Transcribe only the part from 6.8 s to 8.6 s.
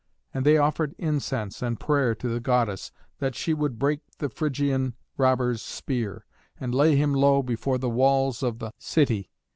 him low before the walls of